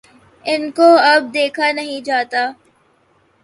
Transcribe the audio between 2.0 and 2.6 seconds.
جاتا۔